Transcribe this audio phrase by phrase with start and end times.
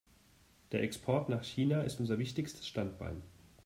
[0.71, 3.21] Der Export nach China ist unser wichtigstes Standbein.